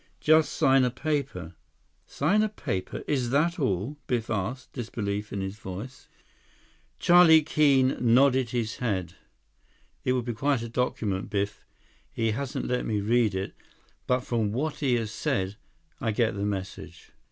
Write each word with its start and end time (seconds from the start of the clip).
"Just 0.19 0.53
sign 0.53 0.83
a 0.83 0.89
paper." 0.89 1.53
"Sign 2.07 2.41
a 2.41 2.49
paper? 2.49 3.03
Is 3.07 3.29
that 3.29 3.59
all?" 3.59 3.97
Biff 4.07 4.31
asked, 4.31 4.73
disbelief 4.73 5.31
in 5.31 5.41
his 5.41 5.57
voice. 5.57 6.07
156 6.99 7.05
Charlie 7.05 7.41
Keene 7.43 7.97
nodded 7.99 8.49
his 8.49 8.77
head. 8.77 9.13
"It 10.03 10.13
would 10.13 10.25
be 10.25 10.33
quite 10.33 10.63
a 10.63 10.69
document, 10.69 11.29
Biff. 11.29 11.63
He 12.11 12.31
hasn't 12.31 12.65
let 12.65 12.83
me 12.83 12.99
read 12.99 13.35
it, 13.35 13.53
but 14.07 14.21
from 14.21 14.51
what 14.51 14.77
he 14.77 14.95
has 14.95 15.11
said, 15.11 15.55
I 15.99 16.09
get 16.09 16.33
the 16.33 16.45
message." 16.45 17.11